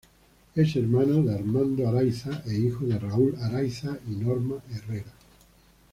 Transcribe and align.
Es 0.55 0.75
hermano 0.75 1.21
de 1.21 1.35
Armando 1.35 1.87
Araiza 1.87 2.41
e 2.47 2.55
hijo 2.55 2.87
de 2.87 2.97
Raúl 2.97 3.35
Araiza 3.35 3.99
y 4.09 4.15
Norma 4.15 4.55
Herrera. 4.73 5.13